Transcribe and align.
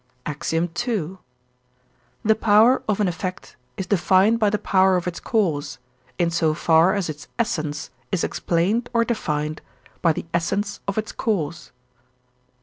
II. 0.27 1.17
The 2.25 2.33
power 2.35 2.81
of 2.89 2.99
an 2.99 3.07
effect 3.07 3.55
is 3.77 3.85
defined 3.85 4.39
by 4.39 4.49
the 4.49 4.57
power 4.57 4.97
of 4.97 5.05
its 5.07 5.19
cause, 5.19 5.77
in 6.17 6.31
so 6.31 6.55
far 6.55 6.95
as 6.95 7.07
its 7.07 7.27
essence 7.37 7.91
is 8.11 8.23
explained 8.23 8.89
or 8.95 9.05
defined 9.05 9.61
by 10.01 10.11
the 10.13 10.25
essence 10.33 10.79
of 10.87 10.97
its 10.97 11.11
cause. 11.11 11.71